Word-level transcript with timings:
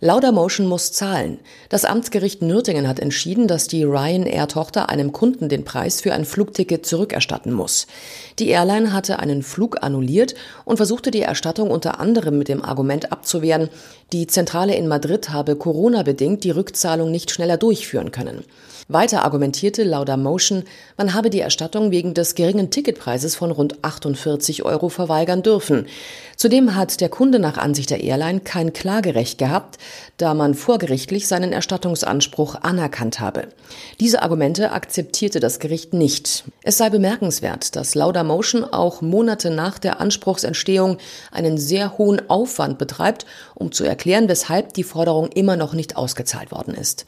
Laudamotion 0.00 0.66
muss 0.66 0.92
zahlen. 0.92 1.38
Das 1.70 1.86
Amtsgericht 1.86 2.42
Nürtingen 2.42 2.86
hat 2.86 3.00
entschieden, 3.00 3.48
dass 3.48 3.66
die 3.66 3.82
Ryanair-Tochter 3.82 4.90
einem 4.90 5.10
Kunden 5.12 5.48
den 5.48 5.64
Preis 5.64 6.02
für 6.02 6.12
ein 6.12 6.26
Flugticket 6.26 6.84
zurückerstatten 6.84 7.50
muss. 7.50 7.86
Die 8.38 8.48
Airline 8.48 8.92
hatte 8.92 9.20
einen 9.20 9.42
Flug 9.42 9.82
annulliert 9.82 10.34
und 10.66 10.76
versuchte 10.76 11.10
die 11.10 11.22
Erstattung 11.22 11.70
unter 11.70 11.98
anderem 11.98 12.36
mit 12.36 12.48
dem 12.48 12.62
Argument 12.62 13.10
abzuwehren, 13.10 13.70
die 14.12 14.28
Zentrale 14.28 14.76
in 14.76 14.86
Madrid 14.86 15.30
habe 15.30 15.56
Corona-bedingt 15.56 16.44
die 16.44 16.52
Rückzahlung 16.52 17.10
nicht 17.10 17.32
schneller 17.32 17.56
durchführen 17.56 18.12
können. 18.12 18.44
Weiter 18.86 19.24
argumentierte 19.24 19.82
Laudamotion, 19.82 20.62
man 20.96 21.12
habe 21.12 21.28
die 21.28 21.40
Erstattung 21.40 21.90
wegen 21.90 22.14
des 22.14 22.36
geringen 22.36 22.70
Ticketpreises 22.70 23.34
von 23.34 23.50
rund 23.50 23.82
48 23.82 24.64
Euro 24.64 24.90
verweigern 24.90 25.42
dürfen. 25.42 25.86
Zudem 26.36 26.76
hat 26.76 27.00
der 27.00 27.08
Kunde 27.08 27.40
nach 27.40 27.58
Ansicht 27.58 27.90
der 27.90 28.04
Airline 28.04 28.40
kein 28.40 28.72
Klagerecht 28.72 29.38
gehabt, 29.38 29.78
da 30.16 30.34
man 30.34 30.54
vorgerichtlich 30.54 31.28
seinen 31.28 31.52
Erstattungsanspruch 31.52 32.56
anerkannt 32.62 33.20
habe. 33.20 33.48
Diese 34.00 34.22
Argumente 34.22 34.72
akzeptierte 34.72 35.40
das 35.40 35.58
Gericht 35.58 35.92
nicht. 35.94 36.44
Es 36.62 36.78
sei 36.78 36.90
bemerkenswert, 36.90 37.76
dass 37.76 37.94
Laudamotion 37.94 38.64
auch 38.64 39.02
Monate 39.02 39.50
nach 39.50 39.78
der 39.78 40.00
Anspruchsentstehung 40.00 40.98
einen 41.30 41.58
sehr 41.58 41.98
hohen 41.98 42.28
Aufwand 42.28 42.78
betreibt, 42.78 43.26
um 43.54 43.72
zu 43.72 43.84
erklären, 43.84 44.28
weshalb 44.28 44.74
die 44.74 44.84
Forderung 44.84 45.28
immer 45.28 45.56
noch 45.56 45.72
nicht 45.72 45.96
ausgezahlt 45.96 46.52
worden 46.52 46.74
ist. 46.74 47.06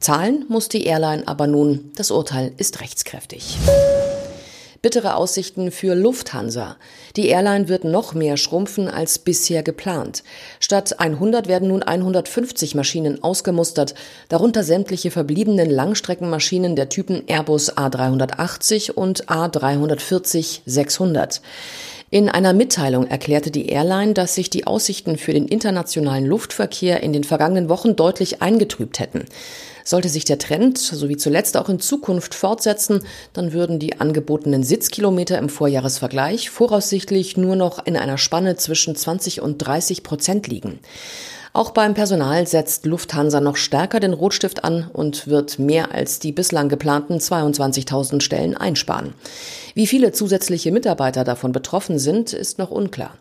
Zahlen 0.00 0.46
muss 0.48 0.68
die 0.68 0.84
Airline 0.84 1.28
aber 1.28 1.46
nun. 1.46 1.92
Das 1.96 2.10
Urteil 2.10 2.52
ist 2.56 2.80
rechtskräftig. 2.80 3.58
Bittere 4.82 5.16
Aussichten 5.16 5.70
für 5.70 5.94
Lufthansa. 5.94 6.78
Die 7.16 7.28
Airline 7.28 7.68
wird 7.68 7.84
noch 7.84 8.14
mehr 8.14 8.38
schrumpfen 8.38 8.88
als 8.88 9.18
bisher 9.18 9.62
geplant. 9.62 10.22
Statt 10.58 11.00
100 11.00 11.48
werden 11.48 11.68
nun 11.68 11.82
150 11.82 12.74
Maschinen 12.74 13.22
ausgemustert, 13.22 13.94
darunter 14.30 14.64
sämtliche 14.64 15.10
verbliebenen 15.10 15.68
Langstreckenmaschinen 15.68 16.76
der 16.76 16.88
Typen 16.88 17.24
Airbus 17.26 17.76
A380 17.76 18.92
und 18.92 19.26
A340-600. 19.26 21.42
In 22.12 22.28
einer 22.28 22.52
Mitteilung 22.52 23.06
erklärte 23.06 23.52
die 23.52 23.68
Airline, 23.68 24.14
dass 24.14 24.34
sich 24.34 24.50
die 24.50 24.66
Aussichten 24.66 25.16
für 25.16 25.32
den 25.32 25.46
internationalen 25.46 26.26
Luftverkehr 26.26 27.04
in 27.04 27.12
den 27.12 27.22
vergangenen 27.22 27.68
Wochen 27.68 27.94
deutlich 27.94 28.42
eingetrübt 28.42 28.98
hätten. 28.98 29.26
Sollte 29.84 30.08
sich 30.08 30.24
der 30.24 30.38
Trend, 30.38 30.76
so 30.76 31.08
wie 31.08 31.16
zuletzt 31.16 31.56
auch 31.56 31.68
in 31.68 31.78
Zukunft 31.78 32.34
fortsetzen, 32.34 33.04
dann 33.32 33.52
würden 33.52 33.78
die 33.78 34.00
angebotenen 34.00 34.64
Sitzkilometer 34.64 35.38
im 35.38 35.48
Vorjahresvergleich 35.48 36.50
voraussichtlich 36.50 37.36
nur 37.36 37.54
noch 37.54 37.86
in 37.86 37.96
einer 37.96 38.18
Spanne 38.18 38.56
zwischen 38.56 38.96
20 38.96 39.40
und 39.40 39.58
30 39.58 40.02
Prozent 40.02 40.48
liegen. 40.48 40.80
Auch 41.52 41.72
beim 41.72 41.94
Personal 41.94 42.46
setzt 42.46 42.86
Lufthansa 42.86 43.40
noch 43.40 43.56
stärker 43.56 43.98
den 43.98 44.12
Rotstift 44.12 44.62
an 44.62 44.88
und 44.92 45.26
wird 45.26 45.58
mehr 45.58 45.92
als 45.92 46.20
die 46.20 46.30
bislang 46.30 46.68
geplanten 46.68 47.18
22.000 47.18 48.20
Stellen 48.20 48.56
einsparen. 48.56 49.14
Wie 49.74 49.88
viele 49.88 50.12
zusätzliche 50.12 50.70
Mitarbeiter 50.70 51.24
davon 51.24 51.50
betroffen 51.50 51.98
sind, 51.98 52.32
ist 52.32 52.58
noch 52.58 52.70
unklar. 52.70 53.14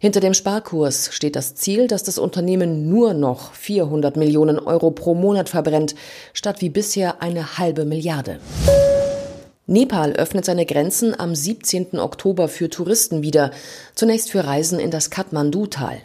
Hinter 0.00 0.20
dem 0.20 0.34
Sparkurs 0.34 1.10
steht 1.12 1.36
das 1.36 1.54
Ziel, 1.54 1.86
dass 1.86 2.02
das 2.02 2.18
Unternehmen 2.18 2.88
nur 2.88 3.14
noch 3.14 3.52
400 3.52 4.16
Millionen 4.16 4.58
Euro 4.58 4.90
pro 4.90 5.14
Monat 5.14 5.48
verbrennt, 5.48 5.94
statt 6.32 6.62
wie 6.62 6.70
bisher 6.70 7.22
eine 7.22 7.58
halbe 7.58 7.84
Milliarde. 7.84 8.40
Nepal 9.66 10.12
öffnet 10.14 10.44
seine 10.44 10.66
Grenzen 10.66 11.18
am 11.18 11.34
17. 11.34 11.98
Oktober 11.98 12.48
für 12.48 12.70
Touristen 12.70 13.22
wieder, 13.22 13.52
zunächst 13.94 14.30
für 14.30 14.44
Reisen 14.44 14.80
in 14.80 14.90
das 14.90 15.10
Kathmandu-Tal. 15.10 15.98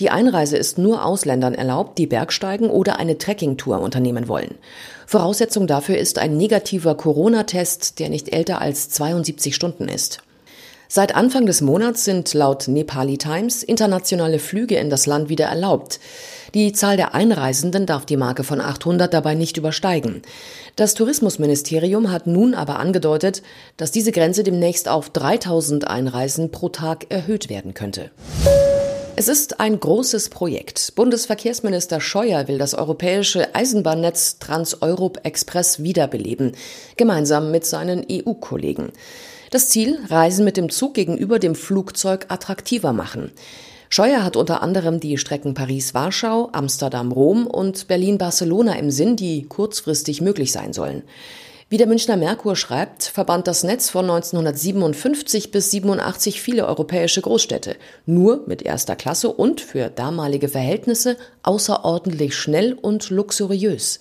Die 0.00 0.10
Einreise 0.10 0.56
ist 0.56 0.78
nur 0.78 1.04
Ausländern 1.04 1.54
erlaubt, 1.54 1.98
die 1.98 2.06
Bergsteigen 2.06 2.68
oder 2.68 2.98
eine 2.98 3.18
Trekkingtour 3.18 3.80
unternehmen 3.80 4.26
wollen. 4.26 4.56
Voraussetzung 5.06 5.66
dafür 5.66 5.98
ist 5.98 6.18
ein 6.18 6.36
negativer 6.36 6.96
Corona-Test, 6.96 8.00
der 8.00 8.08
nicht 8.08 8.32
älter 8.32 8.60
als 8.60 8.88
72 8.90 9.54
Stunden 9.54 9.88
ist. 9.88 10.22
Seit 10.94 11.14
Anfang 11.14 11.46
des 11.46 11.62
Monats 11.62 12.04
sind 12.04 12.34
laut 12.34 12.68
Nepali 12.68 13.16
Times 13.16 13.62
internationale 13.62 14.38
Flüge 14.38 14.76
in 14.76 14.90
das 14.90 15.06
Land 15.06 15.30
wieder 15.30 15.46
erlaubt. 15.46 16.00
Die 16.52 16.74
Zahl 16.74 16.98
der 16.98 17.14
Einreisenden 17.14 17.86
darf 17.86 18.04
die 18.04 18.18
Marke 18.18 18.44
von 18.44 18.60
800 18.60 19.10
dabei 19.14 19.34
nicht 19.34 19.56
übersteigen. 19.56 20.20
Das 20.76 20.92
Tourismusministerium 20.92 22.12
hat 22.12 22.26
nun 22.26 22.52
aber 22.52 22.78
angedeutet, 22.78 23.42
dass 23.78 23.90
diese 23.90 24.12
Grenze 24.12 24.42
demnächst 24.42 24.86
auf 24.86 25.08
3000 25.08 25.88
Einreisen 25.88 26.50
pro 26.50 26.68
Tag 26.68 27.06
erhöht 27.08 27.48
werden 27.48 27.72
könnte. 27.72 28.10
Es 29.16 29.28
ist 29.28 29.60
ein 29.60 29.80
großes 29.80 30.28
Projekt. 30.28 30.92
Bundesverkehrsminister 30.94 32.02
Scheuer 32.02 32.48
will 32.48 32.58
das 32.58 32.74
europäische 32.74 33.54
Eisenbahnnetz 33.54 34.38
Trans-Europe 34.40 35.24
Express 35.24 35.82
wiederbeleben, 35.82 36.52
gemeinsam 36.98 37.50
mit 37.50 37.64
seinen 37.64 38.04
EU-Kollegen. 38.10 38.92
Das 39.52 39.68
Ziel, 39.68 39.98
Reisen 40.08 40.46
mit 40.46 40.56
dem 40.56 40.70
Zug 40.70 40.94
gegenüber 40.94 41.38
dem 41.38 41.54
Flugzeug 41.54 42.24
attraktiver 42.28 42.94
machen. 42.94 43.32
Scheuer 43.90 44.24
hat 44.24 44.34
unter 44.34 44.62
anderem 44.62 44.98
die 44.98 45.18
Strecken 45.18 45.52
Paris-Warschau, 45.52 46.48
Amsterdam-Rom 46.52 47.46
und 47.46 47.86
Berlin-Barcelona 47.86 48.78
im 48.78 48.90
Sinn, 48.90 49.14
die 49.14 49.42
kurzfristig 49.42 50.22
möglich 50.22 50.52
sein 50.52 50.72
sollen. 50.72 51.02
Wie 51.68 51.76
der 51.76 51.86
Münchner 51.86 52.16
Merkur 52.16 52.56
schreibt, 52.56 53.02
verband 53.02 53.46
das 53.46 53.62
Netz 53.62 53.90
von 53.90 54.06
1957 54.06 55.50
bis 55.50 55.70
87 55.70 56.40
viele 56.40 56.66
europäische 56.66 57.20
Großstädte, 57.20 57.76
nur 58.06 58.44
mit 58.46 58.62
erster 58.62 58.96
Klasse 58.96 59.28
und 59.28 59.60
für 59.60 59.90
damalige 59.90 60.48
Verhältnisse 60.48 61.18
außerordentlich 61.42 62.34
schnell 62.34 62.72
und 62.72 63.10
luxuriös. 63.10 64.00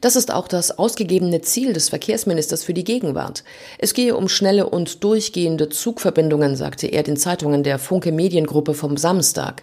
Das 0.00 0.16
ist 0.16 0.32
auch 0.32 0.48
das 0.48 0.78
ausgegebene 0.78 1.42
Ziel 1.42 1.74
des 1.74 1.90
Verkehrsministers 1.90 2.64
für 2.64 2.72
die 2.72 2.84
Gegenwart. 2.84 3.44
Es 3.78 3.92
gehe 3.92 4.16
um 4.16 4.28
schnelle 4.28 4.68
und 4.68 5.04
durchgehende 5.04 5.68
Zugverbindungen, 5.68 6.56
sagte 6.56 6.86
er 6.86 7.02
den 7.02 7.18
Zeitungen 7.18 7.62
der 7.62 7.78
Funke 7.78 8.10
Mediengruppe 8.10 8.72
vom 8.72 8.96
Samstag. 8.96 9.62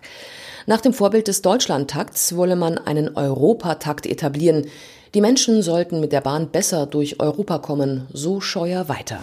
Nach 0.68 0.82
dem 0.82 0.94
Vorbild 0.94 1.28
des 1.28 1.42
Deutschlandtakts 1.42 2.36
wolle 2.36 2.56
man 2.56 2.78
einen 2.78 3.16
Europatakt 3.16 4.06
etablieren. 4.06 4.68
Die 5.14 5.22
Menschen 5.22 5.64
sollten 5.64 6.00
mit 6.00 6.12
der 6.12 6.22
Bahn 6.22 6.50
besser 6.50 6.86
durch 6.86 7.20
Europa 7.20 7.58
kommen, 7.58 8.08
so 8.14 8.42
Scheuer 8.42 8.90
weiter. 8.90 9.20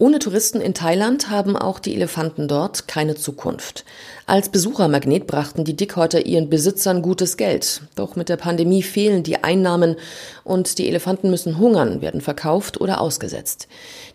Ohne 0.00 0.20
Touristen 0.20 0.60
in 0.60 0.74
Thailand 0.74 1.28
haben 1.28 1.56
auch 1.56 1.80
die 1.80 1.92
Elefanten 1.92 2.46
dort 2.46 2.86
keine 2.86 3.16
Zukunft. 3.16 3.84
Als 4.26 4.48
Besuchermagnet 4.48 5.26
brachten 5.26 5.64
die 5.64 5.74
Dickhäuter 5.74 6.24
ihren 6.24 6.48
Besitzern 6.48 7.02
gutes 7.02 7.36
Geld. 7.36 7.82
Doch 7.96 8.14
mit 8.14 8.28
der 8.28 8.36
Pandemie 8.36 8.84
fehlen 8.84 9.24
die 9.24 9.42
Einnahmen 9.42 9.96
und 10.44 10.78
die 10.78 10.86
Elefanten 10.86 11.30
müssen 11.30 11.58
hungern, 11.58 12.00
werden 12.00 12.20
verkauft 12.20 12.80
oder 12.80 13.00
ausgesetzt. 13.00 13.66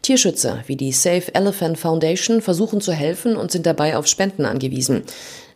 Tierschützer 0.02 0.64
wie 0.68 0.78
die 0.78 0.94
Safe 0.94 1.36
Elephant 1.36 1.78
Foundation 1.78 2.42
versuchen 2.42 2.80
zu 2.80 2.94
helfen 2.94 3.36
und 3.36 3.52
sind 3.52 3.66
dabei 3.66 3.98
auf 3.98 4.08
Spenden 4.08 4.46
angewiesen. 4.46 5.04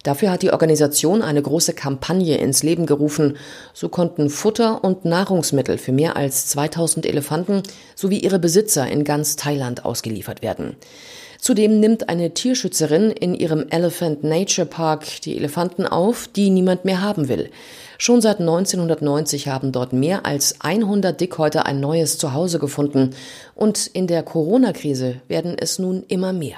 Dafür 0.04 0.32
hat 0.32 0.42
die 0.42 0.52
Organisation 0.52 1.22
eine 1.22 1.42
große 1.42 1.74
Kampagne 1.74 2.38
ins 2.38 2.64
Leben 2.64 2.86
gerufen. 2.86 3.38
So 3.74 3.90
konnten 3.90 4.30
Futter 4.30 4.84
und 4.84 5.06
Nahrungsmittel 5.06 5.78
für 5.78 5.92
mehr 5.92 6.16
als 6.16 6.48
2000 6.48 7.06
Elefanten 7.06 7.64
sowie 7.96 8.20
ihre 8.20 8.40
Besitzer 8.40 8.88
in 8.88 9.04
ganz 9.04 9.36
Thailand 9.36 9.86
ausgeliefert 9.86 10.42
werden. 10.42 10.76
Zudem 11.40 11.80
nimmt 11.80 12.10
eine 12.10 12.34
Tierschützerin 12.34 13.12
in 13.12 13.36
ihrem 13.36 13.68
Elephant 13.70 14.24
Nature 14.24 14.68
Park 14.68 15.22
die 15.22 15.38
Elefanten 15.38 15.86
auf, 15.86 16.28
die 16.28 16.50
niemand 16.50 16.84
mehr 16.84 17.02
haben 17.02 17.28
will. 17.28 17.52
Schon 17.98 18.22
seit 18.22 18.40
1990 18.40 19.48
haben 19.48 19.72
dort 19.72 19.94
mehr 19.94 20.26
als 20.26 20.62
100 20.62 21.20
Dickhäuter 21.20 21.66
ein 21.66 21.80
neues 21.80 22.18
Zuhause 22.18 22.60
gefunden. 22.60 23.12
Und 23.56 23.88
in 23.88 24.08
der 24.08 24.24
Corona-Krise 24.24 25.22
werden 25.28 25.56
es 25.58 25.80
nun 25.80 26.04
immer 26.08 26.34
mehr. 26.34 26.58